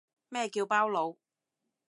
[0.29, 1.15] 咩叫包佬